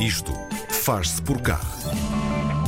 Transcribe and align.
Isto 0.00 0.32
faz-se 0.70 1.20
por 1.20 1.42
cá. 1.42 1.60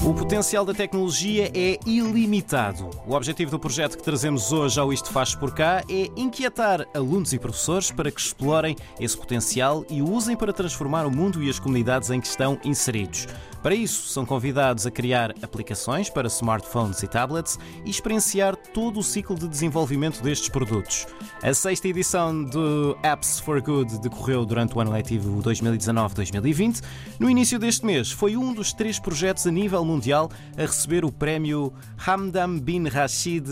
O 0.05 0.13
potencial 0.13 0.67
da 0.67 0.75
tecnologia 0.75 1.51
é 1.55 1.79
ilimitado. 1.87 2.91
O 3.07 3.15
objetivo 3.15 3.51
do 3.51 3.59
projeto 3.59 3.97
que 3.97 4.03
trazemos 4.03 4.53
hoje 4.53 4.79
ao 4.79 4.93
Isto 4.93 5.11
Faz 5.11 5.35
por 5.35 5.55
Cá 5.55 5.83
é 5.89 6.11
inquietar 6.15 6.87
alunos 6.93 7.33
e 7.33 7.39
professores 7.39 7.91
para 7.91 8.11
que 8.11 8.21
explorem 8.21 8.77
esse 9.01 9.17
potencial 9.17 9.83
e 9.89 10.03
o 10.03 10.11
usem 10.11 10.37
para 10.37 10.53
transformar 10.53 11.07
o 11.07 11.11
mundo 11.11 11.43
e 11.43 11.49
as 11.49 11.59
comunidades 11.59 12.11
em 12.11 12.21
que 12.21 12.27
estão 12.27 12.61
inseridos. 12.63 13.27
Para 13.63 13.77
isso, 13.77 14.09
são 14.09 14.27
convidados 14.27 14.87
a 14.87 14.91
criar 14.91 15.33
aplicações 15.41 16.11
para 16.11 16.27
smartphones 16.27 17.01
e 17.05 17.07
tablets 17.07 17.61
e 17.85 17.91
experienciar 17.91 18.57
todo 18.57 18.99
o 18.99 19.03
ciclo 19.05 19.39
de 19.39 19.47
desenvolvimento 19.47 20.21
destes 20.21 20.49
produtos. 20.49 21.07
A 21.41 21.55
sexta 21.55 21.87
edição 21.87 22.43
do 22.43 22.99
Apps 23.05 23.39
for 23.39 23.63
Good 23.63 24.01
decorreu 24.01 24.45
durante 24.45 24.77
o 24.77 24.81
ano 24.81 24.91
letivo 24.91 25.41
2019-2020. 25.43 26.83
No 27.21 27.31
início 27.31 27.57
deste 27.57 27.87
mês, 27.87 28.11
foi 28.11 28.37
um 28.37 28.53
dos 28.53 28.73
três 28.73 28.99
projetos 28.99 29.47
a 29.47 29.51
nível 29.53 29.85
mundial 29.85 30.29
a 30.57 30.63
receber 30.63 31.05
o 31.05 31.13
prémio 31.13 31.73
Hamdam 32.05 32.59
bin 32.59 32.89
Rashid 32.89 33.47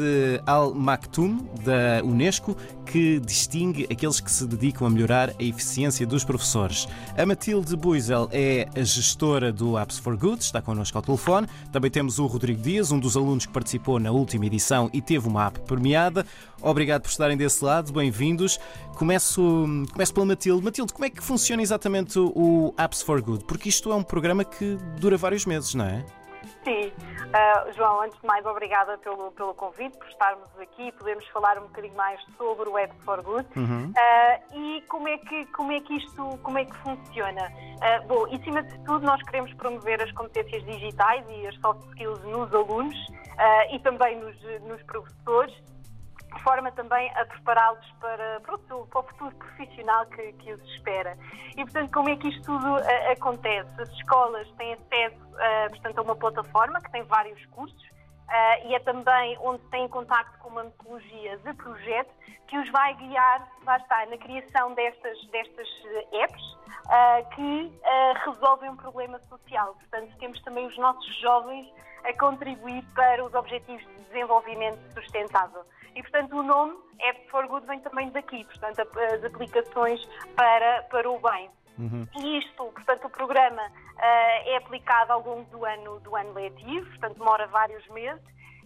Al 0.44 0.74
Maktoum 0.74 1.38
da 1.64 2.04
Unesco, 2.04 2.56
que 2.90 3.20
distingue 3.20 3.86
aqueles 3.90 4.18
que 4.18 4.30
se 4.30 4.44
dedicam 4.46 4.86
a 4.86 4.90
melhorar 4.90 5.30
a 5.30 5.42
eficiência 5.42 6.04
dos 6.04 6.24
professores. 6.24 6.88
A 7.16 7.24
Matilde 7.24 7.76
Buizel 7.76 8.28
é 8.32 8.68
a 8.74 8.82
gestora 8.82 9.52
do 9.52 9.78
Apps 9.78 9.98
for 9.98 10.16
Good, 10.16 10.42
está 10.42 10.60
connosco 10.60 10.98
ao 10.98 11.02
telefone. 11.02 11.46
Também 11.70 11.90
temos 11.90 12.18
o 12.18 12.26
Rodrigo 12.26 12.60
Dias, 12.60 12.90
um 12.90 12.98
dos 12.98 13.16
alunos 13.16 13.46
que 13.46 13.52
participou 13.52 14.00
na 14.00 14.10
última 14.10 14.46
edição 14.46 14.90
e 14.92 15.00
teve 15.00 15.28
uma 15.28 15.46
app 15.46 15.60
premiada. 15.60 16.26
Obrigado 16.60 17.02
por 17.02 17.10
estarem 17.10 17.36
desse 17.36 17.64
lado, 17.64 17.92
bem-vindos. 17.92 18.58
Começo, 18.96 19.40
começo 19.92 20.12
pela 20.12 20.26
Matilde. 20.26 20.64
Matilde, 20.64 20.92
como 20.92 21.04
é 21.04 21.10
que 21.10 21.22
funciona 21.22 21.62
exatamente 21.62 22.18
o 22.18 22.74
Apps 22.76 23.02
for 23.02 23.22
Good? 23.22 23.44
Porque 23.44 23.68
isto 23.68 23.92
é 23.92 23.94
um 23.94 24.02
programa 24.02 24.44
que 24.44 24.76
dura 24.98 25.16
vários 25.16 25.46
meses, 25.46 25.74
não 25.74 25.84
é? 25.84 26.04
Sim, 26.64 26.88
uh, 26.88 27.72
João, 27.72 28.02
antes 28.02 28.20
de 28.20 28.26
mais, 28.26 28.44
obrigada 28.44 28.98
pelo, 28.98 29.32
pelo 29.32 29.54
convite, 29.54 29.96
por 29.96 30.08
estarmos 30.08 30.46
aqui 30.60 30.88
e 30.88 30.92
podermos 30.92 31.26
falar 31.28 31.58
um 31.58 31.62
bocadinho 31.62 31.94
mais 31.94 32.20
sobre 32.36 32.68
o 32.68 32.72
Web 32.72 32.92
for 33.02 33.22
Good 33.22 33.46
uhum. 33.56 33.90
uh, 33.90 34.56
e 34.56 34.82
como 34.82 35.08
é, 35.08 35.16
que, 35.16 35.46
como 35.46 35.72
é 35.72 35.80
que 35.80 35.94
isto 35.94 36.38
como 36.42 36.58
é 36.58 36.64
que 36.66 36.76
funciona. 36.78 37.50
Uh, 37.50 38.06
bom, 38.06 38.26
em 38.28 38.42
cima 38.42 38.62
de 38.62 38.78
tudo, 38.84 39.06
nós 39.06 39.22
queremos 39.22 39.52
promover 39.54 40.02
as 40.02 40.12
competências 40.12 40.62
digitais 40.64 41.24
e 41.30 41.46
as 41.46 41.54
soft 41.60 41.82
skills 41.88 42.22
nos 42.24 42.52
alunos 42.54 42.96
e 43.70 43.78
também 43.78 44.20
nos, 44.20 44.36
nos 44.64 44.82
professores 44.82 45.54
de 46.34 46.42
forma 46.42 46.70
também 46.72 47.10
a 47.16 47.24
prepará-los 47.26 47.86
para, 48.00 48.40
para, 48.40 48.58
para 48.58 49.00
o 49.00 49.02
futuro 49.02 49.34
profissional 49.36 50.06
que, 50.06 50.32
que 50.34 50.52
os 50.52 50.62
espera. 50.72 51.16
E, 51.56 51.62
portanto, 51.64 51.90
como 51.92 52.08
é 52.08 52.16
que 52.16 52.28
isto 52.28 52.42
tudo 52.42 52.76
uh, 52.76 53.12
acontece? 53.12 53.68
As 53.80 53.88
escolas 53.90 54.48
têm 54.52 54.74
acesso 54.74 55.16
uh, 55.16 55.70
portanto, 55.70 55.98
a 55.98 56.02
uma 56.02 56.16
plataforma 56.16 56.80
que 56.80 56.90
tem 56.92 57.02
vários 57.02 57.44
cursos 57.46 57.82
uh, 57.82 58.66
e 58.68 58.74
é 58.74 58.80
também 58.80 59.36
onde 59.40 59.62
têm 59.70 59.88
contacto 59.88 60.38
com 60.38 60.48
uma 60.48 60.64
metodologia 60.64 61.36
de 61.38 61.52
projeto 61.54 62.10
que 62.48 62.58
os 62.58 62.68
vai 62.70 62.94
guiar, 62.94 63.46
lá 63.64 63.76
está, 63.76 64.06
na 64.06 64.18
criação 64.18 64.74
destas, 64.74 65.16
destas 65.26 65.68
apps 66.12 66.60
que 67.36 67.72
resolvem 68.24 68.70
um 68.70 68.76
problema 68.76 69.20
social. 69.20 69.74
Portanto, 69.74 70.16
temos 70.18 70.42
também 70.42 70.66
os 70.66 70.76
nossos 70.76 71.20
jovens 71.20 71.72
a 72.02 72.12
contribuir 72.18 72.84
para 72.94 73.24
os 73.24 73.32
objetivos 73.34 73.86
de 73.86 74.04
desenvolvimento 74.06 74.80
sustentável. 74.94 75.64
E, 75.94 76.02
portanto, 76.02 76.36
o 76.36 76.42
nome 76.42 76.76
App 77.00 77.30
for 77.30 77.46
Good 77.46 77.66
vem 77.66 77.80
também 77.80 78.10
daqui, 78.10 78.44
portanto, 78.44 78.80
as 78.80 79.24
aplicações 79.24 80.00
para, 80.36 80.82
para 80.84 81.10
o 81.10 81.18
bem. 81.18 81.50
Uhum. 81.78 82.06
E 82.18 82.38
isto, 82.38 82.64
portanto, 82.64 83.06
o 83.06 83.10
programa 83.10 83.62
uh, 83.62 84.48
é 84.48 84.56
aplicado 84.56 85.12
ao 85.12 85.22
longo 85.22 85.44
do 85.50 85.64
ano, 85.64 86.00
do 86.00 86.14
ano 86.14 86.32
letivo, 86.34 86.86
portanto, 86.90 87.18
demora 87.18 87.46
vários 87.46 87.86
meses 87.88 88.22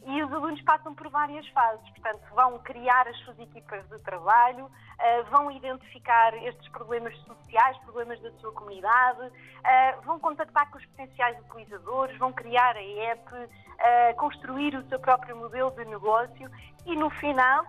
e 0.07 0.23
os 0.23 0.33
alunos 0.33 0.61
passam 0.63 0.95
por 0.95 1.09
várias 1.09 1.47
fases. 1.49 1.89
Portanto, 1.91 2.23
vão 2.35 2.59
criar 2.61 3.09
as 3.09 3.17
suas 3.19 3.39
equipas 3.39 3.87
de 3.89 3.99
trabalho, 4.01 4.67
uh, 4.67 5.31
vão 5.31 5.51
identificar 5.51 6.35
estes 6.43 6.69
problemas 6.69 7.17
sociais, 7.21 7.77
problemas 7.79 8.21
da 8.21 8.31
sua 8.33 8.53
comunidade, 8.53 9.21
uh, 9.23 10.03
vão 10.03 10.19
contactar 10.19 10.71
com 10.71 10.79
os 10.79 10.87
potenciais 10.87 11.39
utilizadores, 11.47 12.19
vão 12.19 12.33
criar 12.33 12.77
a 12.77 12.83
app, 12.83 13.35
uh, 13.35 14.17
construir 14.17 14.77
o 14.77 14.87
seu 14.89 14.99
próprio 14.99 15.37
modelo 15.37 15.71
de 15.71 15.85
negócio 15.87 16.51
e, 16.85 16.95
no 16.97 17.09
final, 17.11 17.65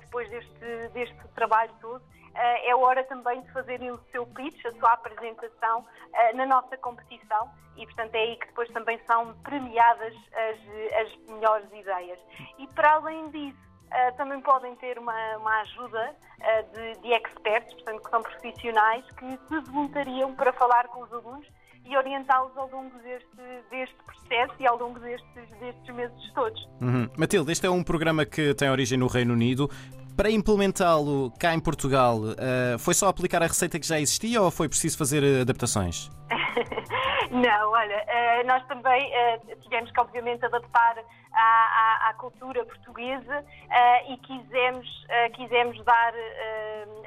depois 0.00 0.28
deste, 0.30 0.88
deste 0.92 1.28
trabalho 1.34 1.72
todo, 1.80 2.02
é 2.34 2.74
hora 2.74 3.04
também 3.04 3.42
de 3.42 3.52
fazerem 3.52 3.90
o 3.90 4.00
seu 4.10 4.26
pitch, 4.26 4.64
a 4.64 4.72
sua 4.72 4.92
apresentação 4.92 5.86
na 6.34 6.46
nossa 6.46 6.76
competição 6.78 7.50
e, 7.76 7.86
portanto, 7.86 8.14
é 8.14 8.18
aí 8.18 8.36
que 8.36 8.46
depois 8.46 8.68
também 8.70 8.98
são 9.06 9.34
premiadas 9.42 10.14
as, 10.32 11.00
as 11.00 11.16
melhores 11.28 11.66
ideias. 11.72 12.18
E, 12.58 12.66
para 12.68 12.92
além 12.92 13.30
disso, 13.30 13.58
uh, 13.86 14.16
também 14.16 14.40
podem 14.40 14.74
ter 14.76 14.98
uma, 14.98 15.36
uma 15.36 15.60
ajuda 15.60 16.14
uh, 16.14 16.72
de, 16.74 17.00
de 17.00 17.12
experts, 17.12 17.72
portanto, 17.74 18.02
que 18.02 18.10
são 18.10 18.22
profissionais, 18.22 19.04
que 19.12 19.30
se 19.30 19.60
voluntariam 19.70 20.34
para 20.34 20.52
falar 20.52 20.88
com 20.88 21.02
os 21.02 21.12
alunos 21.12 21.46
e 21.84 21.96
orientá-los 21.96 22.56
ao 22.56 22.70
longo 22.70 22.96
deste, 22.98 23.28
deste 23.70 23.96
processo 24.04 24.54
e 24.60 24.66
ao 24.66 24.78
longo 24.78 24.98
destes, 24.98 25.48
destes 25.60 25.94
meses 25.94 26.32
todos. 26.34 26.60
Uhum. 26.80 27.08
Matilde, 27.16 27.52
este 27.52 27.66
é 27.66 27.70
um 27.70 27.82
programa 27.82 28.24
que 28.24 28.54
tem 28.54 28.70
origem 28.70 28.98
no 28.98 29.06
Reino 29.06 29.32
Unido. 29.32 29.70
Para 30.16 30.30
implementá-lo 30.30 31.32
cá 31.38 31.54
em 31.54 31.60
Portugal, 31.60 32.18
uh, 32.18 32.78
foi 32.78 32.94
só 32.94 33.08
aplicar 33.08 33.42
a 33.42 33.46
receita 33.46 33.78
que 33.78 33.86
já 33.86 33.98
existia 33.98 34.40
ou 34.42 34.50
foi 34.50 34.68
preciso 34.68 34.98
fazer 34.98 35.40
adaptações? 35.40 36.10
Não, 37.30 37.70
olha, 37.70 38.04
eh, 38.06 38.44
nós 38.44 38.64
também 38.66 39.12
eh, 39.14 39.38
tivemos 39.62 39.90
que, 39.90 40.00
obviamente, 40.00 40.44
adaptar 40.44 40.98
à, 41.32 41.40
à, 41.40 42.08
à 42.10 42.14
cultura 42.14 42.64
portuguesa 42.64 43.44
eh, 43.70 44.12
e 44.12 44.16
quisemos, 44.18 45.06
quisemos 45.34 45.82
dar, 45.84 46.12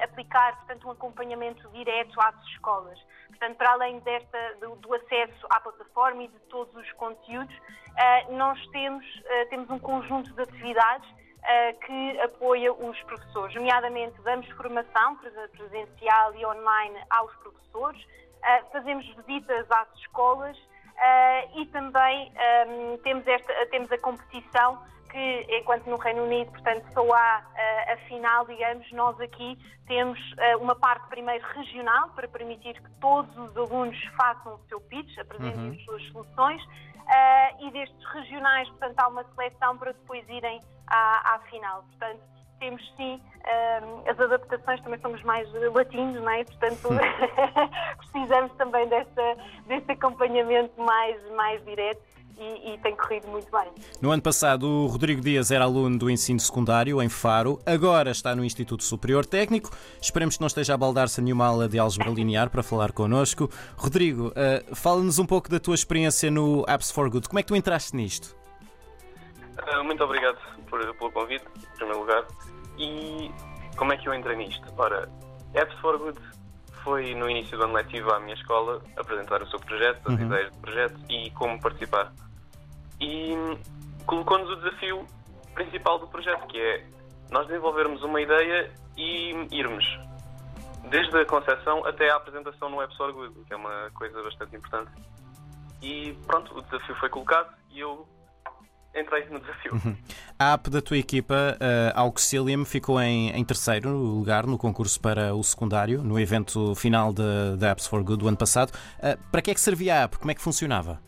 aplicar, 0.02 0.56
portanto, 0.56 0.88
um 0.88 0.90
acompanhamento 0.92 1.68
direto 1.70 2.20
às 2.20 2.34
escolas. 2.46 2.98
Portanto, 3.28 3.56
para 3.56 3.72
além 3.72 3.98
desta, 4.00 4.54
do, 4.60 4.76
do 4.76 4.94
acesso 4.94 5.46
à 5.50 5.60
plataforma 5.60 6.22
e 6.22 6.28
de 6.28 6.38
todos 6.48 6.74
os 6.74 6.92
conteúdos, 6.92 7.54
nós 8.30 8.64
temos, 8.68 9.04
temos 9.50 9.68
um 9.70 9.78
conjunto 9.78 10.32
de 10.32 10.42
atividades 10.42 11.08
que 11.84 12.20
apoia 12.20 12.72
os 12.72 13.00
professores. 13.02 13.54
Nomeadamente, 13.54 14.20
damos 14.22 14.48
formação 14.50 15.16
presencial 15.16 16.34
e 16.34 16.46
online 16.46 16.96
aos 17.10 17.34
professores, 17.36 18.06
fazemos 18.72 19.06
visitas 19.16 19.70
às 19.70 19.88
escolas 19.98 20.56
uh, 20.56 21.60
e 21.60 21.66
também 21.66 22.32
ah, 22.36 22.98
temos, 23.02 23.26
esta, 23.26 23.66
temos 23.66 23.90
a 23.90 23.98
competição 23.98 24.82
que, 25.10 25.46
enquanto 25.58 25.86
no 25.86 25.96
Reino 25.96 26.24
Unido, 26.24 26.50
portanto, 26.50 26.84
só 26.92 27.02
há 27.12 27.38
uh, 27.40 27.92
a 27.92 27.96
final, 28.08 28.46
digamos, 28.46 28.90
nós 28.92 29.18
aqui 29.20 29.58
temos 29.86 30.18
uh, 30.32 30.58
uma 30.60 30.74
parte 30.74 31.08
primeiro 31.08 31.44
regional 31.54 32.10
para 32.10 32.28
permitir 32.28 32.74
que 32.74 32.90
todos 33.00 33.34
os 33.36 33.56
alunos 33.56 33.96
façam 34.16 34.54
o 34.54 34.60
seu 34.68 34.80
pitch, 34.80 35.16
apresentem 35.18 35.70
uhum. 35.70 35.72
as 35.72 35.84
suas 35.84 36.02
soluções, 36.08 36.62
uh, 36.64 37.66
e 37.66 37.70
destes 37.70 38.04
regionais, 38.12 38.68
portanto, 38.70 38.98
há 38.98 39.08
uma 39.08 39.24
seleção 39.34 39.78
para 39.78 39.92
depois 39.92 40.28
irem 40.28 40.60
à, 40.86 41.34
à 41.34 41.38
final. 41.50 41.82
Portanto, 41.84 42.20
temos 42.58 42.82
sim 42.96 43.20
as 44.06 44.18
adaptações, 44.18 44.80
também 44.82 44.98
somos 45.00 45.22
mais 45.22 45.48
latinos, 45.72 46.20
não 46.20 46.30
é? 46.30 46.44
Portanto, 46.44 46.88
precisamos 48.12 48.52
também 48.56 48.88
desta, 48.88 49.36
deste 49.66 49.92
acompanhamento 49.92 50.80
mais, 50.80 51.16
mais 51.32 51.64
direto. 51.64 52.00
E, 52.38 52.74
e, 52.74 52.78
tem 52.82 52.94
corrido 52.94 53.26
muito 53.28 53.50
bem. 53.50 53.72
No 53.98 54.10
ano 54.10 54.20
passado, 54.20 54.68
o 54.68 54.86
Rodrigo 54.88 55.22
Dias 55.22 55.50
era 55.50 55.64
aluno 55.64 55.98
do 55.98 56.10
ensino 56.10 56.38
secundário 56.38 57.02
em 57.02 57.08
Faro, 57.08 57.58
agora 57.64 58.10
está 58.10 58.36
no 58.36 58.44
Instituto 58.44 58.84
Superior 58.84 59.24
Técnico. 59.24 59.70
Esperemos 60.02 60.36
que 60.36 60.42
não 60.42 60.46
esteja 60.46 60.74
a 60.74 60.76
baldar-se 60.76 61.18
nenhuma 61.22 61.46
aula 61.46 61.66
de 61.66 61.78
álgebra 61.78 62.10
linear 62.10 62.50
para 62.50 62.62
falar 62.62 62.92
connosco. 62.92 63.50
Rodrigo, 63.74 64.26
uh, 64.28 64.74
fala-nos 64.76 65.18
um 65.18 65.24
pouco 65.24 65.48
da 65.48 65.58
tua 65.58 65.74
experiência 65.74 66.30
no 66.30 66.62
Apps 66.68 66.90
for 66.90 67.08
Good. 67.08 67.26
Como 67.26 67.38
é 67.38 67.42
que 67.42 67.48
tu 67.48 67.56
entraste 67.56 67.96
nisto? 67.96 68.35
Uh, 69.56 69.84
muito 69.84 70.02
obrigado 70.04 70.38
por, 70.68 70.80
pelo 70.80 71.12
convite, 71.12 71.44
em 71.56 71.76
primeiro 71.76 72.00
lugar. 72.00 72.26
E 72.78 73.30
como 73.76 73.92
é 73.92 73.96
que 73.96 74.08
eu 74.08 74.14
entrei 74.14 74.36
nisto? 74.36 74.66
Ora, 74.76 75.08
Apps 75.54 75.78
for 75.80 75.98
Good 75.98 76.18
foi 76.82 77.14
no 77.14 77.28
início 77.28 77.56
do 77.58 77.64
ano 77.64 77.74
letivo 77.74 78.12
à 78.12 78.20
minha 78.20 78.34
escola 78.34 78.80
apresentar 78.96 79.42
o 79.42 79.48
seu 79.48 79.58
projeto, 79.58 80.00
as 80.06 80.14
uhum. 80.14 80.26
ideias 80.26 80.52
do 80.52 80.58
projeto 80.58 81.00
e 81.08 81.30
como 81.30 81.60
participar. 81.60 82.12
E 83.00 83.34
colocou-nos 84.06 84.50
o 84.50 84.56
desafio 84.56 85.06
principal 85.54 85.98
do 85.98 86.06
projeto, 86.06 86.46
que 86.46 86.60
é 86.60 86.86
nós 87.30 87.46
desenvolvermos 87.48 88.02
uma 88.02 88.20
ideia 88.20 88.70
e 88.96 89.30
irmos 89.50 89.84
desde 90.90 91.18
a 91.18 91.24
concepção 91.26 91.84
até 91.84 92.08
à 92.10 92.16
apresentação 92.16 92.68
no 92.70 92.80
Apps 92.80 92.96
for 92.96 93.12
Good, 93.12 93.34
que 93.46 93.52
é 93.52 93.56
uma 93.56 93.90
coisa 93.92 94.22
bastante 94.22 94.54
importante. 94.54 94.90
E 95.82 96.12
pronto, 96.26 96.56
o 96.56 96.62
desafio 96.62 96.94
foi 96.96 97.08
colocado 97.08 97.52
e 97.70 97.80
eu 97.80 98.06
entrei 98.96 99.26
no 99.30 99.40
desafio. 99.40 99.72
Uhum. 99.72 99.96
A 100.38 100.54
app 100.54 100.70
da 100.70 100.80
tua 100.80 100.96
equipa, 100.96 101.34
uh, 101.34 101.98
Auxilium, 102.00 102.64
ficou 102.64 103.00
em, 103.00 103.30
em, 103.30 103.44
terceiro 103.44 103.90
lugar 103.90 104.46
no 104.46 104.58
concurso 104.58 105.00
para 105.00 105.34
o 105.34 105.42
secundário, 105.42 106.02
no 106.02 106.18
evento 106.18 106.74
final 106.74 107.12
da 107.12 107.70
Apps 107.70 107.86
for 107.86 108.02
Good 108.02 108.20
do 108.20 108.28
ano 108.28 108.36
passado. 108.36 108.70
Uh, 108.98 109.18
para 109.30 109.42
que 109.42 109.50
é 109.50 109.54
que 109.54 109.60
servia 109.60 109.94
a 109.94 110.02
app? 110.04 110.18
Como 110.18 110.30
é 110.30 110.34
que 110.34 110.42
funcionava? 110.42 111.00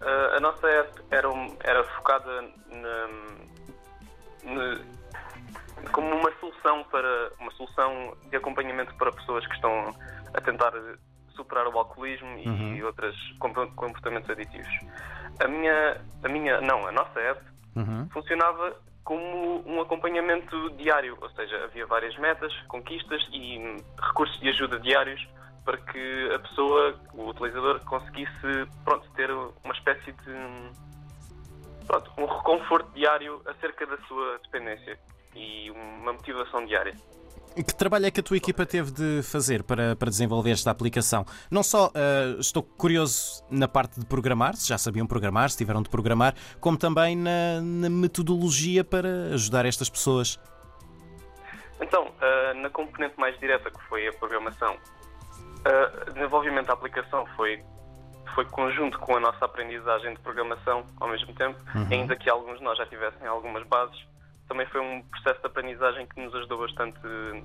Uh, 0.00 0.36
a 0.36 0.40
nossa 0.40 0.66
app 0.66 1.00
era, 1.10 1.30
um, 1.30 1.56
era 1.60 1.84
focada 1.84 2.42
na, 2.70 3.08
na, 4.52 4.80
como 5.92 6.14
uma 6.14 6.32
solução 6.40 6.84
para 6.84 7.32
uma 7.40 7.50
solução 7.52 8.16
de 8.30 8.36
acompanhamento 8.36 8.94
para 8.96 9.12
pessoas 9.12 9.46
que 9.46 9.54
estão 9.54 9.94
a 10.34 10.40
tentar 10.40 10.72
superar 11.34 11.66
o 11.66 11.78
alcoolismo 11.78 12.28
uhum. 12.28 12.74
e 12.74 12.82
outros 12.82 13.16
comportamentos 13.38 14.28
aditivos. 14.30 14.68
A 15.42 15.48
minha, 15.48 16.00
a 16.22 16.28
minha, 16.28 16.60
não, 16.60 16.86
a 16.86 16.92
nossa 16.92 17.20
app 17.20 17.42
uhum. 17.76 18.08
funcionava 18.10 18.76
como 19.04 19.62
um 19.66 19.80
acompanhamento 19.80 20.70
diário, 20.76 21.18
ou 21.20 21.28
seja, 21.30 21.64
havia 21.64 21.86
várias 21.86 22.16
metas, 22.18 22.52
conquistas 22.68 23.20
e 23.32 23.58
recursos 24.00 24.38
de 24.40 24.48
ajuda 24.50 24.78
diários 24.78 25.26
para 25.64 25.76
que 25.78 26.30
a 26.34 26.38
pessoa, 26.40 26.94
o 27.14 27.28
utilizador, 27.28 27.80
conseguisse 27.84 28.66
pronto, 28.84 29.08
ter 29.14 29.30
uma 29.30 29.74
espécie 29.74 30.12
de 30.12 31.86
pronto, 31.86 32.10
um 32.18 32.26
reconforto 32.26 32.90
diário 32.94 33.40
acerca 33.46 33.86
da 33.86 33.96
sua 34.08 34.38
dependência 34.44 34.98
e 35.34 35.70
uma 35.70 36.12
motivação 36.12 36.64
diária. 36.66 36.94
Que 37.54 37.74
trabalho 37.74 38.06
é 38.06 38.10
que 38.10 38.20
a 38.20 38.22
tua 38.22 38.36
equipa 38.36 38.64
teve 38.64 38.90
de 38.90 39.22
fazer 39.22 39.62
para, 39.62 39.94
para 39.94 40.08
desenvolver 40.08 40.52
esta 40.52 40.70
aplicação? 40.70 41.26
Não 41.50 41.62
só 41.62 41.88
uh, 41.88 42.40
estou 42.40 42.62
curioso 42.62 43.44
na 43.50 43.68
parte 43.68 44.00
de 44.00 44.06
programar, 44.06 44.56
se 44.56 44.68
já 44.68 44.78
sabiam 44.78 45.06
programar, 45.06 45.50
se 45.50 45.58
tiveram 45.58 45.82
de 45.82 45.90
programar, 45.90 46.34
como 46.60 46.78
também 46.78 47.14
na, 47.14 47.60
na 47.60 47.90
metodologia 47.90 48.82
para 48.82 49.34
ajudar 49.34 49.66
estas 49.66 49.90
pessoas. 49.90 50.40
Então, 51.80 52.06
uh, 52.06 52.54
na 52.62 52.70
componente 52.70 53.18
mais 53.18 53.38
direta, 53.38 53.70
que 53.70 53.82
foi 53.86 54.08
a 54.08 54.12
programação, 54.14 54.74
uh, 54.74 56.12
desenvolvimento 56.12 56.68
da 56.68 56.72
aplicação 56.72 57.26
foi, 57.36 57.62
foi 58.34 58.46
conjunto 58.46 58.98
com 58.98 59.16
a 59.16 59.20
nossa 59.20 59.44
aprendizagem 59.44 60.14
de 60.14 60.20
programação 60.20 60.86
ao 60.98 61.08
mesmo 61.08 61.34
tempo, 61.34 61.58
uhum. 61.74 61.86
ainda 61.90 62.16
que 62.16 62.30
alguns 62.30 62.58
de 62.58 62.64
nós 62.64 62.78
já 62.78 62.86
tivessem 62.86 63.26
algumas 63.26 63.62
bases 63.66 64.00
também 64.48 64.66
foi 64.66 64.80
um 64.80 65.02
processo 65.02 65.40
de 65.40 65.46
aprendizagem 65.46 66.06
que 66.06 66.20
nos 66.20 66.34
ajudou 66.34 66.58
bastante 66.58 66.98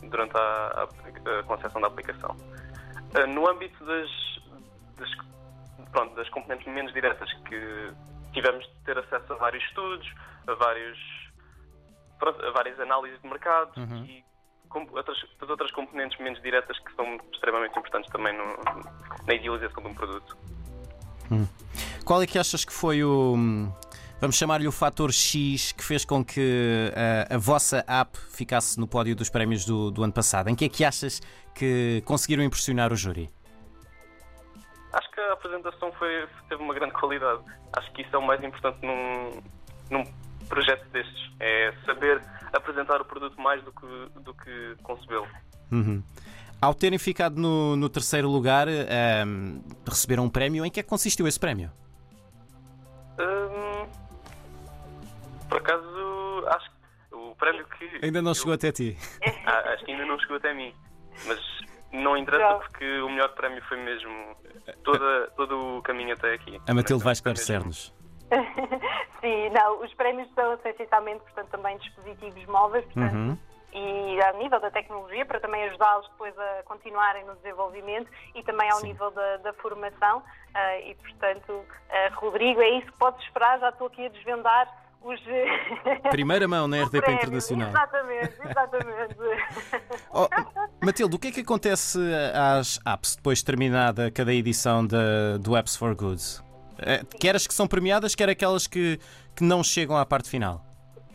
durante 0.10 0.36
a, 0.36 0.40
a, 0.42 1.40
a 1.40 1.44
concepção 1.44 1.82
da 1.82 1.88
aplicação. 1.88 2.36
Uh, 3.16 3.28
no 3.28 3.50
âmbito 3.50 3.84
das, 3.86 4.10
das, 4.98 5.10
pronto, 5.92 6.16
das 6.16 6.30
componentes 6.30 6.68
menos 6.68 6.94
diretas, 6.94 7.32
que 7.48 7.92
tivemos 8.34 8.66
de 8.66 8.74
ter 8.86 8.98
acesso 8.98 9.34
a 9.34 9.36
vários 9.36 9.64
estudos, 9.64 10.12
a, 10.48 10.54
vários, 10.54 11.00
pronto, 12.20 12.44
a 12.46 12.52
várias 12.52 12.80
análises 12.80 13.22
de 13.22 13.28
mercado 13.28 13.72
uhum. 13.78 14.06
e 14.06 14.24
outras, 14.92 15.18
as 15.42 15.50
outras 15.50 15.72
componentes 15.72 16.20
menos 16.20 16.42
diretas 16.42 16.78
que 16.80 16.94
são 16.96 17.18
extremamente 17.32 17.78
importantes 17.78 18.12
também 18.12 18.38
no, 18.38 18.58
na 19.26 19.34
idealização 19.34 19.82
de 19.84 19.90
um 19.90 19.94
produto. 19.94 20.38
Hum. 21.32 21.48
Qual 22.06 22.22
é 22.22 22.28
que 22.28 22.38
achas 22.40 22.64
que 22.64 22.72
foi 22.72 23.04
o 23.04 23.36
vamos 24.20 24.36
chamar-lhe 24.36 24.68
o 24.68 24.72
fator 24.72 25.12
X 25.12 25.72
que 25.72 25.84
fez 25.84 26.04
com 26.06 26.24
que 26.24 26.92
a, 26.96 27.00
eh, 27.00 27.36
a, 27.36 27.38
vossa 27.38 27.84
app 27.88 28.18
ficasse 28.30 28.80
no 28.80 28.88
pódio 28.88 29.16
dos 29.16 29.30
prémios 29.30 29.66
do, 29.66 29.92
do 29.92 30.04
ano 30.04 30.14
passado? 30.14 30.50
Em 30.50 30.56
que 30.56 30.66
é 30.66 30.70
que 30.70 30.84
achas 30.84 31.22
que 31.54 32.02
conseguiram 32.06 32.44
impressionar 32.44 32.92
o 32.92 32.96
júri? 32.96 33.30
Acho 34.94 35.12
que 35.12 35.20
a 35.20 35.34
apresentação 35.34 35.92
foi, 35.94 36.28
teve 36.50 36.62
uma 36.62 36.74
grande 36.74 36.94
qualidade. 36.94 37.42
Acho 37.74 37.92
que 37.94 38.02
isso 38.02 38.16
é 38.16 38.18
o 38.18 38.26
mais 38.26 38.44
importante 38.44 38.78
num, 38.82 39.42
num 39.92 40.04
projeto 40.48 40.88
destes. 40.90 41.32
É 41.40 41.74
saber 41.86 42.22
apresentar 42.54 43.02
o 43.02 43.06
produto 43.06 43.40
mais 43.40 43.64
do 43.64 43.72
que, 43.72 44.22
do 44.22 44.34
que 44.34 44.76
concebê-lo. 44.82 45.28
Uhum. 45.72 46.02
Ao 46.60 46.74
terem 46.74 46.98
ficado 46.98 47.40
no, 47.40 47.76
no 47.76 47.88
terceiro 47.90 48.28
lugar, 48.28 48.68
um, 48.68 48.72
ehm, 48.72 49.62
receberam 49.88 50.24
um 50.24 50.30
prémio. 50.30 50.66
Em 50.66 50.72
que 50.72 50.80
é 50.80 50.84
que 50.84 50.90
consistiu 50.90 51.28
esse 51.28 51.40
prémio? 51.40 51.72
Ainda 58.02 58.22
não 58.22 58.32
eu... 58.32 58.36
chegou 58.36 58.54
até 58.54 58.72
ti. 58.72 58.98
Ah, 59.46 59.74
acho 59.74 59.86
que 59.86 59.92
ainda 59.92 60.06
não 60.06 60.20
chegou 60.20 60.38
até 60.38 60.54
mim. 60.54 60.74
Mas 61.26 61.40
não 61.92 62.18
interessa 62.18 62.60
porque 62.60 63.00
o 63.00 63.10
melhor 63.10 63.30
prémio 63.30 63.64
foi 63.64 63.78
mesmo 63.78 64.36
toda, 64.84 65.32
todo 65.36 65.78
o 65.78 65.82
caminho 65.82 66.14
até 66.14 66.34
aqui. 66.34 66.60
A 66.68 66.74
Matilde 66.74 67.04
vai 67.04 67.14
esclarecer-nos. 67.14 67.94
Sim, 69.22 69.50
não, 69.52 69.82
os 69.84 69.94
prémios 69.94 70.30
são 70.34 70.54
essencialmente, 70.66 71.22
portanto, 71.24 71.50
também 71.50 71.78
dispositivos 71.78 72.46
móveis, 72.46 72.84
portanto, 72.86 73.16
uhum. 73.16 73.38
e 73.74 74.22
a 74.22 74.34
nível 74.34 74.60
da 74.60 74.70
tecnologia, 74.70 75.26
para 75.26 75.40
também 75.40 75.64
ajudá-los 75.64 76.08
depois 76.10 76.38
a 76.38 76.64
continuarem 76.66 77.26
no 77.26 77.36
desenvolvimento 77.38 78.12
e 78.36 78.44
também 78.44 78.70
ao 78.70 78.80
Sim. 78.80 78.88
nível 78.88 79.10
da, 79.12 79.38
da 79.38 79.54
formação. 79.54 80.20
Uh, 80.20 80.90
e, 80.90 80.96
portanto, 80.96 81.52
uh, 81.52 82.16
Rodrigo, 82.16 82.62
é 82.62 82.70
isso 82.70 82.88
que 82.88 82.98
podes 82.98 83.26
esperar, 83.26 83.60
já 83.60 83.70
estou 83.70 83.88
aqui 83.88 84.06
a 84.06 84.10
desvendar 84.10 84.68
os. 85.02 85.20
Primeira 86.10 86.48
mão 86.48 86.68
na 86.68 86.84
RDP 86.84 87.12
Internacional. 87.12 87.70
Exatamente, 87.70 88.34
exatamente. 88.44 89.16
oh, 90.14 90.28
Matilde, 90.84 91.16
o 91.16 91.20
que 91.20 91.28
é 91.30 91.32
que 91.32 91.42
acontece 91.42 92.00
às 92.34 92.80
apps 92.86 93.16
depois 93.16 93.40
de 93.40 93.46
terminada 93.46 94.12
cada 94.12 94.34
edição 94.34 94.86
de, 94.86 95.38
do 95.40 95.56
Apps 95.56 95.76
for 95.76 95.96
Goods? 95.96 96.44
É, 96.80 97.04
quer 97.20 97.36
as 97.36 97.48
que 97.48 97.54
são 97.54 97.68
premiadas, 97.68 98.14
quer 98.14 98.30
aquelas 98.30 98.68
que, 98.68 99.00
que 99.36 99.44
não 99.44 99.64
chegam 99.64 99.98
à 99.98 100.06
parte 100.06 100.30
final? 100.30 100.62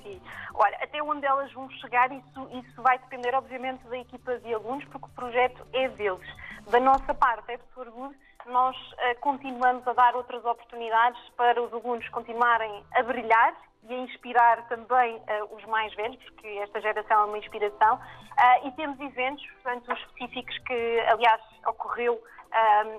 Sim. 0.02 0.20
Olha, 0.54 0.76
até 0.82 1.02
onde 1.02 1.24
elas 1.24 1.52
vão 1.52 1.70
chegar, 1.70 2.10
isso, 2.10 2.48
isso 2.52 2.82
vai 2.82 2.98
depender, 2.98 3.34
obviamente, 3.34 3.86
da 3.88 3.98
equipa 3.98 4.38
de 4.38 4.52
alunos, 4.52 4.84
porque 4.86 5.06
o 5.06 5.10
projeto 5.10 5.64
é 5.72 5.88
deles. 5.90 6.26
Da 6.70 6.80
nossa 6.80 7.14
parte, 7.14 7.52
Apps 7.52 7.66
for 7.74 7.88
Goods 7.90 8.16
nós 8.46 8.76
uh, 8.76 9.20
continuamos 9.20 9.86
a 9.86 9.92
dar 9.92 10.16
outras 10.16 10.44
oportunidades 10.44 11.20
para 11.36 11.62
os 11.62 11.72
alunos 11.72 12.08
continuarem 12.08 12.82
a 12.94 13.02
brilhar 13.02 13.54
e 13.84 13.94
a 13.94 13.98
inspirar 13.98 14.66
também 14.68 15.16
uh, 15.16 15.56
os 15.56 15.64
mais 15.66 15.94
velhos, 15.94 16.22
porque 16.24 16.46
esta 16.62 16.80
geração 16.80 17.22
é 17.22 17.24
uma 17.24 17.38
inspiração. 17.38 17.96
Uh, 17.96 18.68
e 18.68 18.72
temos 18.72 18.98
eventos, 19.00 19.44
portanto, 19.62 19.92
específicos 19.92 20.56
que, 20.58 21.00
aliás, 21.08 21.40
ocorreu 21.66 22.22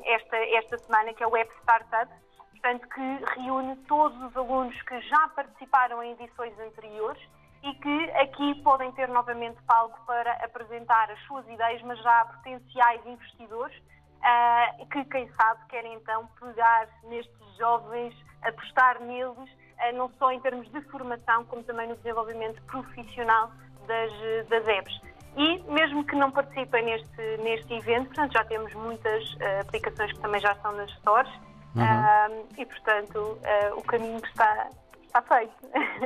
esta, 0.06 0.36
esta 0.36 0.78
semana, 0.80 1.14
que 1.14 1.24
é 1.24 1.28
o 1.28 1.30
Web 1.30 1.48
Startup, 1.62 2.12
portanto, 2.54 2.88
que 2.90 3.40
reúne 3.40 3.76
todos 3.88 4.20
os 4.24 4.36
alunos 4.36 4.82
que 4.82 5.00
já 5.02 5.28
participaram 5.36 6.02
em 6.02 6.14
edições 6.14 6.58
anteriores 6.60 7.22
e 7.64 7.74
que 7.76 8.12
aqui 8.12 8.56
podem 8.62 8.92
ter 8.92 9.08
novamente 9.08 9.62
palco 9.64 10.00
para 10.06 10.32
apresentar 10.44 11.10
as 11.10 11.20
suas 11.26 11.48
ideias, 11.48 11.82
mas 11.84 11.98
já 12.02 12.22
há 12.22 12.26
potenciais 12.26 13.06
investidores 13.06 13.76
uh, 13.78 14.86
que, 14.88 15.06
quem 15.06 15.32
sabe, 15.34 15.66
querem 15.70 15.94
então 15.94 16.28
pegar 16.40 16.90
nestes 17.04 17.58
jovens, 17.58 18.14
apostar 18.46 19.02
neles, 19.02 19.38
uh, 19.38 19.96
não 19.96 20.12
só 20.20 20.32
em 20.32 20.40
termos 20.40 20.70
de 20.72 20.82
formação, 20.84 21.46
como 21.46 21.64
também 21.64 21.88
no 21.88 21.96
desenvolvimento 21.98 22.62
profissional 22.64 23.52
das, 23.88 24.48
das 24.48 24.68
apps. 24.68 25.02
E 25.36 25.60
mesmo 25.72 26.06
que 26.06 26.16
não 26.16 26.32
participem 26.32 26.86
neste, 26.86 27.38
neste 27.44 27.74
evento, 27.74 28.08
portanto, 28.08 28.34
já 28.34 28.44
temos 28.46 28.74
muitas 28.74 29.24
uh, 29.34 29.62
aplicações 29.62 30.12
que 30.14 30.20
também 30.20 30.40
já 30.40 30.52
estão 30.52 30.72
nas 30.74 30.92
stores 30.92 31.32
uhum. 31.76 32.46
e, 32.58 32.66
portanto, 32.66 33.40
o 33.76 33.82
caminho 33.82 34.22
está, 34.24 34.70
está 35.06 35.22
feito. 35.24 35.54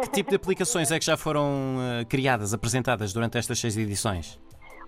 Que 0.02 0.10
tipo 0.12 0.30
de 0.30 0.38
aplicações 0.38 0.92
é 0.92 1.00
que 1.00 1.06
já 1.06 1.18
foram 1.18 1.76
criadas, 2.08 2.54
apresentadas 2.54 3.12
durante 3.12 3.38
estas 3.38 3.60
seis 3.60 3.76
edições? 3.76 4.40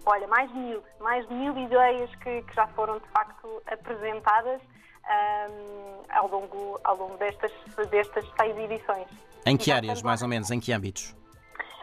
Olha, 0.06 0.27
mais 0.27 0.51
de 0.51 0.58
mil, 0.58 0.84
mais 1.00 1.27
de 1.27 1.34
mil 1.34 1.58
ideias 1.58 2.13
que, 2.15 2.41
que 2.41 2.56
já 2.56 2.68
foram 2.68 2.98
de 3.00 3.08
facto 3.10 3.62
apresentadas 3.68 4.62
um, 5.10 6.03
ao 6.10 6.27
longo, 6.27 6.79
ao 6.84 6.96
longo 6.96 7.18
destas, 7.18 7.51
destas 7.89 8.25
seis 8.39 8.58
edições. 8.58 9.08
Em 9.46 9.58
que 9.58 9.72
áreas, 9.72 10.01
mais 10.01 10.22
ou 10.22 10.27
menos, 10.27 10.51
em 10.51 10.60
que 10.60 10.72
âmbitos? 10.72 11.15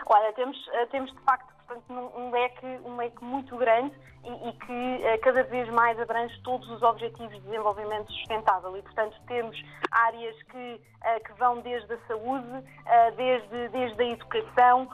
Olha, 0.07 0.33
temos, 0.35 0.57
eh, 0.73 0.87
temos 0.87 1.13
de 1.13 1.19
facto 1.21 1.57
portanto, 1.67 2.13
um 2.17 2.31
leque, 2.31 2.67
um 2.85 2.97
leque 2.97 3.25
muito 3.25 3.57
grande 3.57 3.93
e, 4.25 4.49
e 4.49 4.53
que 4.53 4.73
uh, 4.73 5.21
cada 5.21 5.43
vez 5.45 5.69
mais 5.71 5.99
abrange 6.01 6.41
todos 6.43 6.69
os 6.71 6.83
objetivos 6.83 7.35
de 7.35 7.41
desenvolvimento 7.41 8.11
sustentável. 8.13 8.77
E, 8.77 8.83
portanto, 8.83 9.17
temos 9.27 9.57
áreas 9.91 10.41
que, 10.45 10.81
uh, 10.81 11.25
que 11.25 11.33
vão 11.39 11.61
desde 11.61 11.93
a 11.93 11.99
saúde, 12.07 12.47
uh, 12.47 13.17
desde, 13.17 13.69
desde 13.69 14.03
a 14.03 14.07
educação, 14.07 14.89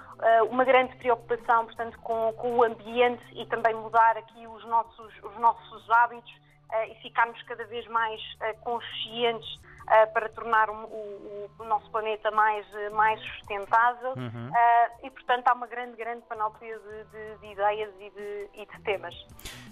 uma 0.50 0.64
grande 0.64 0.94
preocupação, 0.96 1.66
portanto, 1.66 1.98
com, 2.00 2.32
com 2.34 2.56
o 2.56 2.62
ambiente 2.62 3.22
e 3.32 3.44
também 3.46 3.74
mudar 3.74 4.16
aqui 4.16 4.46
os 4.46 4.64
nossos, 4.66 5.12
os 5.22 5.36
nossos 5.38 5.90
hábitos 5.90 6.32
e 6.90 6.94
ficarmos 7.02 7.42
cada 7.42 7.64
vez 7.64 7.86
mais 7.88 8.20
conscientes 8.62 9.48
uh, 9.82 10.12
para 10.12 10.28
tornar 10.30 10.70
o, 10.70 10.74
o, 10.74 11.50
o, 11.58 11.64
nosso 11.64 11.90
planeta 11.90 12.30
mais, 12.30 12.66
mais 12.92 13.20
sustentável 13.20 14.10
uhum. 14.16 14.48
uh, 14.48 15.06
e, 15.06 15.10
portanto, 15.10 15.48
há 15.48 15.54
uma 15.54 15.66
grande, 15.66 15.96
grande 15.96 16.22
panóplia 16.28 16.78
de, 16.78 17.04
de, 17.04 17.38
de 17.38 17.52
ideias 17.52 17.90
e 18.00 18.10
de, 18.10 18.62
e 18.62 18.66
de, 18.66 18.82
temas. 18.82 19.14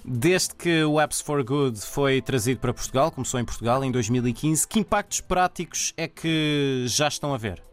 Desde 0.04 0.54
que 0.54 0.84
o 0.84 1.00
Apps 1.00 1.20
for 1.20 1.42
Good 1.44 1.80
foi 1.80 2.20
trazido 2.22 2.60
para 2.60 2.72
Portugal, 2.72 3.10
começou 3.10 3.38
em 3.38 3.44
Portugal 3.44 3.82
em 3.84 3.90
2015, 3.90 4.66
que 4.66 4.78
impactos 4.80 5.20
práticos 5.20 5.92
é 5.96 6.08
que 6.08 6.84
já 6.86 7.08
estão 7.08 7.34
a 7.34 7.38
ver? 7.38 7.69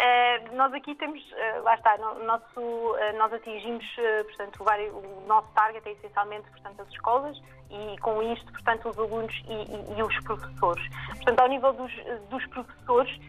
Uh, 0.00 0.56
nós 0.56 0.72
aqui 0.72 0.94
temos, 0.94 1.20
uh, 1.32 1.62
lá 1.62 1.74
está, 1.74 1.98
no, 1.98 2.24
nosso, 2.24 2.58
uh, 2.58 3.18
nós 3.18 3.30
atingimos, 3.34 3.84
portanto, 4.24 4.64
o, 4.64 4.96
o, 4.96 5.26
nosso 5.26 5.48
target 5.48 5.86
é 5.86 5.92
essencialmente, 5.92 6.48
portanto, 6.48 6.80
as 6.80 6.88
escolas 6.88 7.38
e 7.70 7.98
com 7.98 8.22
isto, 8.22 8.50
portanto, 8.50 8.88
os 8.88 8.98
alunos 8.98 9.34
e, 9.46 9.52
e, 9.52 9.98
e 9.98 10.02
os 10.02 10.18
professores. 10.20 10.82
Portanto, 11.16 11.40
ao 11.40 11.48
nível 11.48 11.72
dos, 11.74 11.92
dos 12.30 12.44
professores, 12.46 13.20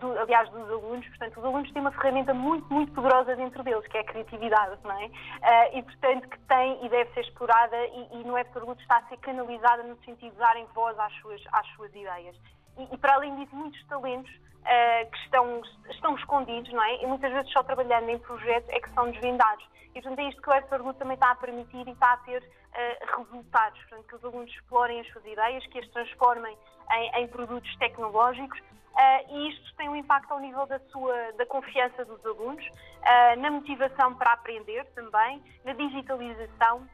do, 0.00 0.18
aliás, 0.18 0.50
dos 0.50 0.68
alunos, 0.68 1.06
portanto, 1.06 1.38
os 1.38 1.44
alunos 1.44 1.72
têm 1.72 1.80
uma 1.80 1.92
ferramenta 1.92 2.34
muito, 2.34 2.70
muito 2.70 2.92
poderosa 2.92 3.34
dentro 3.36 3.62
deles, 3.62 3.86
que 3.86 3.96
é 3.96 4.00
a 4.00 4.04
criatividade, 4.04 4.76
não 4.84 5.00
é? 5.00 5.78
e, 5.78 5.82
portanto, 5.82 6.28
que 6.28 6.38
tem 6.40 6.84
e 6.84 6.88
deve 6.90 7.10
ser 7.14 7.20
explorada 7.20 7.76
e, 7.86 8.20
e 8.20 8.24
no 8.24 8.34
Websorgut 8.34 8.78
está 8.82 8.98
a 8.98 9.02
ser 9.04 9.16
canalizada 9.18 9.82
no 9.84 9.96
sentido 10.04 10.32
de 10.32 10.38
darem 10.38 10.66
voz 10.74 10.98
às 10.98 11.12
suas, 11.20 11.40
às 11.52 11.66
suas 11.68 11.90
ideias. 11.94 12.36
E, 12.78 12.96
para 12.98 13.14
além 13.14 13.34
disso, 13.36 13.54
muitos 13.54 13.84
talentos 13.86 14.30
uh, 14.32 15.10
que 15.10 15.18
estão, 15.18 15.62
estão 15.90 16.14
escondidos, 16.16 16.72
não 16.72 16.82
é? 16.82 17.02
E 17.02 17.06
muitas 17.06 17.32
vezes 17.32 17.52
só 17.52 17.62
trabalhando 17.62 18.08
em 18.08 18.18
projetos 18.18 18.68
é 18.70 18.80
que 18.80 18.90
são 18.94 19.10
desvendados. 19.10 19.64
E, 19.94 20.00
portanto, 20.00 20.18
é 20.20 20.28
isto 20.28 20.40
que 20.40 20.48
o 20.48 20.52
Web 20.52 20.68
também 20.98 21.14
está 21.14 21.30
a 21.32 21.34
permitir 21.34 21.86
e 21.86 21.90
está 21.90 22.12
a 22.12 22.16
ter 22.18 22.42
uh, 22.42 23.16
resultados. 23.18 23.80
Portanto, 23.80 24.06
que 24.06 24.14
os 24.14 24.24
alunos 24.24 24.50
explorem 24.50 25.00
as 25.00 25.08
suas 25.08 25.24
ideias, 25.24 25.66
que 25.66 25.78
as 25.78 25.88
transformem 25.88 26.56
em, 26.92 27.22
em 27.22 27.28
produtos 27.28 27.74
tecnológicos. 27.76 28.58
Uh, 28.60 29.34
e 29.34 29.50
isto 29.50 29.76
tem 29.76 29.88
um 29.88 29.96
impacto 29.96 30.32
ao 30.32 30.40
nível 30.40 30.66
da, 30.66 30.78
sua, 30.90 31.32
da 31.32 31.46
confiança 31.46 32.04
dos 32.04 32.24
alunos, 32.26 32.64
uh, 32.66 33.40
na 33.40 33.50
motivação 33.50 34.14
para 34.14 34.32
aprender 34.32 34.84
também, 34.94 35.42
na 35.64 35.72
digitalização 35.72 36.88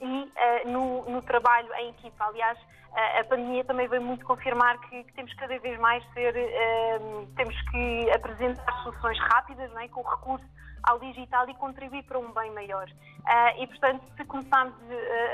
e 0.00 0.68
no, 0.68 1.08
no, 1.10 1.22
trabalho 1.22 1.72
em 1.74 1.90
equipa. 1.90 2.26
Aliás, 2.26 2.58
a 3.18 3.24
pandemia 3.24 3.64
também 3.64 3.88
veio 3.88 4.02
muito 4.02 4.24
confirmar 4.24 4.78
que, 4.80 5.04
que 5.04 5.12
temos 5.14 5.32
cada 5.34 5.58
vez 5.58 5.78
mais 5.80 6.04
ser, 6.12 6.34
uh, 6.34 7.26
temos 7.36 7.58
que 7.70 8.10
apresentar 8.10 8.82
soluções 8.82 9.18
rápidas, 9.18 9.70
não 9.72 9.80
é? 9.80 9.88
com 9.88 10.02
recurso 10.02 10.44
ao 10.82 10.98
digital 10.98 11.48
e 11.48 11.54
contribuir 11.54 12.02
para 12.02 12.18
um 12.18 12.32
bem 12.32 12.50
maior. 12.52 12.86
Uh, 12.88 13.62
e, 13.62 13.66
portanto, 13.66 14.02
se 14.16 14.24
começarmos 14.24 14.74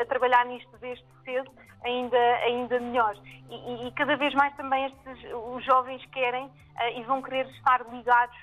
a, 0.01 0.05
trabalhar 0.07 0.45
nisto 0.47 0.71
desde 0.79 1.05
cedo, 1.25 1.51
ainda, 1.85 2.19
ainda 2.45 2.79
melhor. 2.79 3.17
E, 3.51 3.89
e, 3.89 3.93
cada 3.93 4.17
vez 4.17 4.33
mais 4.35 4.55
também 4.57 4.87
estes, 4.87 5.33
os 5.55 5.65
jovens 5.65 6.05
querem 6.13 6.47
uh, 6.47 6.51
e 6.99 7.03
vão 7.05 7.23
querer 7.23 7.47
estar 7.51 7.81
ligados 7.91 8.37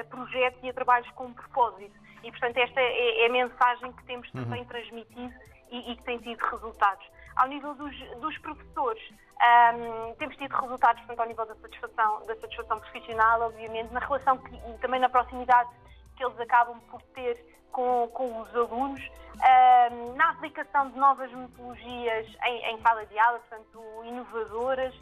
a 0.00 0.04
projetos 0.04 0.58
e 0.64 0.70
a 0.70 0.72
trabalhos 0.72 1.08
com 1.10 1.32
propósito. 1.32 1.94
E, 2.22 2.30
portanto, 2.30 2.56
esta 2.56 2.80
é, 2.80 3.22
é 3.22 3.26
a 3.26 3.30
mensagem 3.30 3.92
que 3.92 4.04
temos 4.04 4.28
uhum. 4.34 4.44
também 4.44 4.62
uhum. 4.62 4.68
transmitido 4.68 5.34
e, 5.70 5.92
e 5.92 5.96
que 5.96 6.02
tem 6.02 6.18
tido 6.18 6.40
resultados. 6.40 7.06
Ao 7.36 7.46
nível 7.46 7.74
dos, 7.74 7.96
dos 8.20 8.36
professores, 8.38 9.02
um, 9.38 10.14
temos 10.16 10.36
tido 10.36 10.52
resultados 10.52 11.00
portanto, 11.02 11.20
ao 11.20 11.26
nível 11.26 11.46
da 11.46 11.54
satisfação, 11.56 12.26
da 12.26 12.34
satisfação 12.36 12.80
profissional, 12.80 13.42
obviamente, 13.42 13.92
na 13.92 14.00
relação 14.00 14.36
que, 14.38 14.54
e 14.54 14.78
também 14.78 15.00
na 15.00 15.08
proximidade 15.08 15.70
que 16.16 16.24
eles 16.24 16.38
acabam 16.40 16.80
por 16.90 17.00
ter 17.14 17.38
com, 17.70 18.08
com 18.08 18.40
os 18.40 18.56
alunos, 18.56 19.00
um, 19.36 20.14
na 20.16 20.30
aplicação 20.30 20.90
de 20.90 20.98
novas 20.98 21.30
metodologias 21.32 22.26
em, 22.44 22.74
em 22.74 22.80
sala 22.80 23.06
de 23.06 23.16
aula, 23.18 23.38
portanto, 23.38 23.80
inovadoras, 24.04 24.94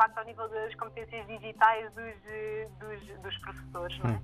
impacto 0.00 0.18
ao 0.18 0.24
nível 0.24 0.48
das 0.48 0.74
competências 0.74 1.26
digitais 1.26 1.92
dos, 1.92 2.14
dos, 2.78 3.22
dos 3.22 3.38
professores. 3.38 3.98
Não 3.98 4.10
é? 4.10 4.14
Hum 4.14 4.20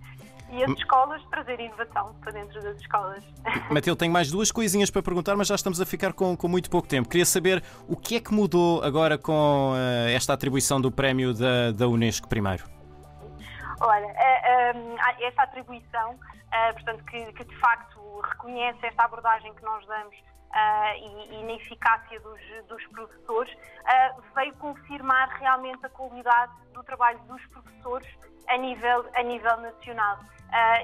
e 0.49 0.63
as 0.63 0.71
escolas 0.79 1.21
trazer 1.31 1.59
inovação 1.59 2.15
para 2.21 2.33
dentro 2.33 2.63
das 2.63 2.79
escolas. 2.79 3.25
Matilde, 3.71 3.99
tenho 3.99 4.13
mais 4.13 4.31
duas 4.31 4.53
coisinhas 4.53 4.91
para 4.91 5.03
perguntar, 5.03 5.37
mas 5.37 5.49
já 5.49 5.55
estamos 5.55 5.81
a 5.81 5.87
ficar 5.87 6.13
com, 6.13 6.37
com 6.37 6.47
muito 6.47 6.71
pouco 6.71 6.87
tempo. 6.87 7.09
Queria 7.09 7.27
saber 7.27 7.63
o 7.89 7.97
que 7.97 8.17
é 8.17 8.21
que 8.21 8.33
mudou 8.33 8.81
agora 8.83 9.19
com 9.19 9.73
uh, 9.73 10.09
esta 10.09 10.33
atribuição 10.33 10.81
do 10.81 10.91
prémio 10.91 11.35
da, 11.35 11.73
da 11.73 11.89
Unesco 11.89 12.29
primeiro. 12.29 12.76
Olha, 13.81 14.07
uh, 14.07 15.23
esta 15.23 15.43
atribuição, 15.43 16.13
uh, 16.15 16.73
portanto, 16.75 17.05
que, 17.05 17.33
que, 17.33 17.45
de 17.45 17.57
facto 17.57 18.21
reconhece 18.21 18.87
esta 18.87 19.05
abordagem 19.05 19.55
que 19.55 19.63
nós 19.63 19.87
damos 19.87 20.17
Uh, 20.47 21.33
e, 21.33 21.45
na 21.45 21.53
eficácia 21.53 22.19
dos, 22.21 22.41
dos 22.67 22.87
professores, 22.87 23.55
veio 24.35 24.55
confirmar 24.55 25.29
realmente 25.39 25.85
a 25.85 25.89
qualidade 25.91 26.53
do 26.73 26.83
trabalho 26.83 27.19
dos 27.25 27.45
professores 27.47 28.09
a 28.49 28.57
nível, 28.57 29.05
a 29.15 29.23
nível 29.23 29.55
nacional. 29.59 30.19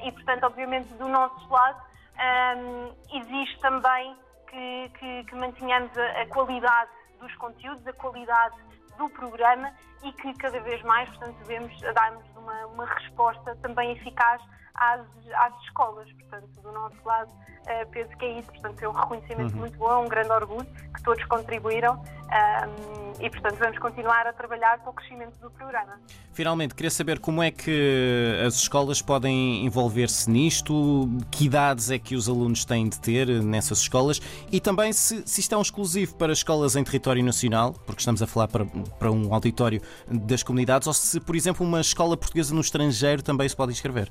E, 0.03 0.13
portanto, 0.13 0.45
obviamente, 0.45 0.93
do 0.95 1.09
nosso 1.09 1.49
lado, 1.49 1.81
um, 2.13 2.95
existe 3.17 3.59
também 3.61 4.15
que, 4.49 4.91
que, 4.99 5.25
que 5.25 5.35
mantenhamos 5.35 5.97
a, 5.97 6.27
qualidade 6.27 6.91
dos 7.19 7.35
conteúdos, 7.37 7.87
a 7.87 7.93
qualidade 7.95 8.57
do 8.99 9.09
programa 9.11 9.73
e 10.03 10.13
que 10.13 10.35
cada 10.35 10.61
vez 10.61 10.83
mais, 10.83 11.09
portanto, 11.11 11.37
devemos 11.47 11.81
darmos 11.95 12.25
uma, 12.37 12.67
uma 12.67 12.87
resposta 12.87 13.57
também 13.57 13.93
eficaz 13.93 14.41
às, 14.75 15.01
às 15.35 15.63
escolas. 15.63 16.11
Portanto, 16.13 16.61
do 16.63 16.73
nosso 16.73 16.97
lado, 17.05 17.31
uh, 17.31 17.91
penso 17.91 18.17
que 18.17 18.25
é 18.25 18.39
isso. 18.39 18.49
Portanto, 18.51 18.83
é 18.83 18.89
um 18.89 18.93
reconhecimento 18.93 19.53
uhum. 19.55 19.61
muito 19.61 19.79
bom, 19.79 19.91
é 19.91 19.97
um 19.99 20.09
grande 20.09 20.31
orgulho 20.31 20.67
que 20.95 21.03
todos 21.03 21.25
contribuíram 21.27 21.95
um, 21.97 23.25
e, 23.25 23.29
portanto, 23.29 23.57
vamos 23.59 23.79
continuar 23.79 24.27
a 24.27 24.33
trabalhar 24.33 24.79
para 24.79 24.91
o 24.91 24.93
crescimento 24.93 25.39
do 25.39 25.51
programa. 25.51 26.01
Finalmente, 26.33 26.75
queria 26.75 26.91
saber 26.91 27.19
como 27.19 27.43
é 27.43 27.51
que 27.51 28.41
as 28.47 28.55
escolas 28.55 29.03
podem 29.03 29.67
envolver-se 29.67 30.31
nisto, 30.31 31.07
que 31.31 31.45
idades 31.45 31.91
é 31.91 31.99
que 31.99 32.15
os 32.15 32.29
alunos 32.29 32.65
têm 32.65 32.89
de 32.89 32.99
ter 32.99 33.29
nessas 33.43 33.81
escolas 33.81 34.21
e 34.51 34.59
também 34.59 34.95
se, 34.95 35.23
se 35.29 35.41
isto 35.41 35.55
é 35.55 35.59
um 35.59 35.63
exclusivo 35.63 36.15
para 36.17 36.33
escolas 36.33 36.75
em 36.75 36.83
território 36.83 37.23
nacional, 37.23 37.75
porque 37.85 38.01
estamos 38.01 38.23
a 38.23 38.27
falar 38.27 38.49
para, 38.49 38.65
para 38.65 39.13
um 39.13 39.35
auditório 39.35 39.83
das 40.07 40.43
comunidades, 40.43 40.87
ou 40.87 40.95
se, 40.95 41.21
por 41.21 41.35
exemplo, 41.37 41.67
uma 41.67 41.81
escola 41.81 42.17
portuguesa 42.17 42.55
no 42.55 42.61
estrangeiro 42.61 43.23
também 43.23 43.49
se 43.49 43.57
pode 43.57 43.73
inscrever. 43.73 44.11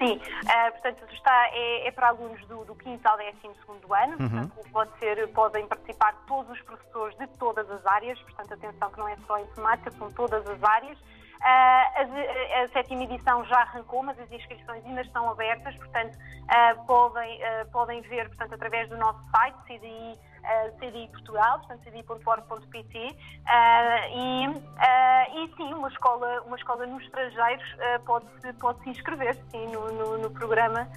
Sim, 0.00 0.16
uh, 0.16 0.72
portanto, 0.72 1.04
está, 1.12 1.48
é, 1.52 1.88
é, 1.88 1.90
para 1.90 2.08
alunos 2.08 2.40
do, 2.46 2.64
do 2.64 2.74
15 2.74 3.02
ao 3.04 3.18
12 3.18 3.28
ano, 4.02 4.16
uhum. 4.18 4.48
portanto, 4.48 4.70
pode 4.72 4.98
ser, 4.98 5.28
podem 5.28 5.66
participar 5.66 6.14
todos 6.26 6.50
os 6.52 6.60
professores 6.62 7.16
de 7.18 7.26
todas 7.38 7.70
as 7.70 7.84
áreas, 7.84 8.18
portanto, 8.22 8.54
atenção 8.54 8.90
que 8.90 8.98
não 8.98 9.08
é 9.08 9.16
só 9.26 9.38
informática, 9.38 9.90
são 9.92 10.10
todas 10.12 10.46
as 10.48 10.62
áreas. 10.64 10.98
Uh, 10.98 11.42
a, 11.42 12.64
a, 12.64 12.68
sétima 12.72 13.02
edição 13.02 13.44
já 13.44 13.58
arrancou, 13.60 14.02
mas 14.02 14.18
as 14.18 14.32
inscrições 14.32 14.84
ainda 14.86 15.02
estão 15.02 15.28
abertas, 15.30 15.76
portanto, 15.76 16.16
uh, 16.16 16.86
podem, 16.86 17.40
podem 17.70 18.00
ver 18.02 18.28
portanto, 18.28 18.54
através 18.54 18.88
do 18.88 18.96
nosso 18.96 19.20
site, 19.30 19.56
CDI, 19.66 20.18
CDI 20.78 21.08
Portugal, 21.08 21.58
portanto, 21.60 21.82
cdi.org.pt, 21.84 22.98
e, 24.12 24.44
e 24.44 25.56
sim, 25.56 25.74
uma 25.74 25.88
escola, 25.88 26.42
uma 26.46 26.56
escola 26.56 26.86
nos 26.86 27.02
estrangeiros 27.02 27.64
pode-se 28.04 28.52
pode 28.54 28.82
-se 28.82 28.90
inscrever 28.90 29.36
sim, 29.50 29.66
no, 29.68 29.92
no, 29.92 30.18
no 30.18 30.30
programa, 30.30 30.88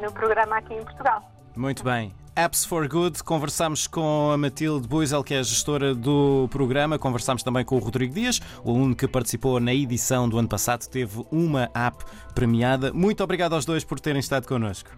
no 0.00 0.12
programa 0.12 0.58
aqui 0.58 0.74
em 0.74 0.84
Portugal. 0.84 1.22
Muito 1.56 1.82
bem. 1.82 2.14
Apps 2.38 2.64
for 2.64 2.88
Good. 2.88 3.24
Conversámos 3.24 3.88
com 3.88 4.30
a 4.30 4.38
Matilde 4.38 4.86
Buisel, 4.86 5.24
que 5.24 5.34
é 5.34 5.40
a 5.40 5.42
gestora 5.42 5.92
do 5.92 6.46
programa. 6.52 6.96
Conversámos 6.96 7.42
também 7.42 7.64
com 7.64 7.74
o 7.74 7.80
Rodrigo 7.80 8.14
Dias, 8.14 8.40
o 8.62 8.70
aluno 8.70 8.94
que 8.94 9.08
participou 9.08 9.58
na 9.58 9.74
edição 9.74 10.28
do 10.28 10.38
ano 10.38 10.46
passado, 10.46 10.86
teve 10.86 11.26
uma 11.32 11.68
app 11.74 12.04
premiada. 12.36 12.92
Muito 12.92 13.24
obrigado 13.24 13.54
aos 13.54 13.64
dois 13.64 13.82
por 13.82 13.98
terem 13.98 14.20
estado 14.20 14.46
connosco. 14.46 14.88